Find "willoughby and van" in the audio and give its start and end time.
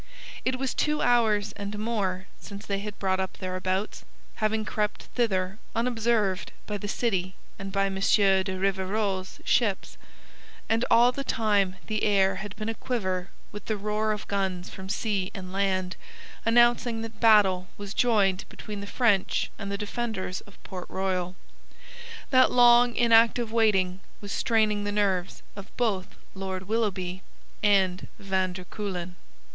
26.67-28.53